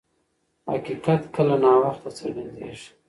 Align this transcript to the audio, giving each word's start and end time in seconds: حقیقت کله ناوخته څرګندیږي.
حقیقت 0.71 1.21
کله 1.35 1.55
ناوخته 1.63 2.09
څرګندیږي. 2.19 2.89